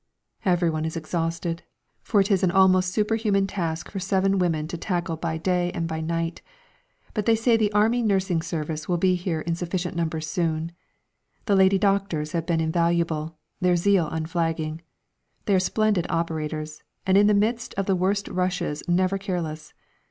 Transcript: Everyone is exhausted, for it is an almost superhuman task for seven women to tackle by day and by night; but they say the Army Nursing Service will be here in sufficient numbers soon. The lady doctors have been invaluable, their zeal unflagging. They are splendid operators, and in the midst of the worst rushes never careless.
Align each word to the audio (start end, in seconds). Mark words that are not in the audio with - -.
Everyone 0.45 0.83
is 0.83 0.97
exhausted, 0.97 1.61
for 2.01 2.19
it 2.19 2.31
is 2.31 2.41
an 2.41 2.49
almost 2.49 2.89
superhuman 2.91 3.45
task 3.45 3.91
for 3.91 3.99
seven 3.99 4.39
women 4.39 4.67
to 4.69 4.75
tackle 4.75 5.15
by 5.15 5.37
day 5.37 5.71
and 5.73 5.87
by 5.87 6.01
night; 6.01 6.41
but 7.13 7.27
they 7.27 7.35
say 7.35 7.55
the 7.55 7.71
Army 7.71 8.01
Nursing 8.01 8.41
Service 8.41 8.89
will 8.89 8.97
be 8.97 9.13
here 9.13 9.41
in 9.41 9.53
sufficient 9.53 9.95
numbers 9.95 10.25
soon. 10.25 10.71
The 11.45 11.55
lady 11.55 11.77
doctors 11.77 12.31
have 12.31 12.47
been 12.47 12.59
invaluable, 12.61 13.37
their 13.59 13.75
zeal 13.75 14.07
unflagging. 14.09 14.81
They 15.45 15.53
are 15.53 15.59
splendid 15.59 16.07
operators, 16.09 16.81
and 17.05 17.15
in 17.15 17.27
the 17.27 17.35
midst 17.35 17.75
of 17.75 17.85
the 17.85 17.95
worst 17.95 18.27
rushes 18.27 18.81
never 18.87 19.19
careless. 19.19 19.71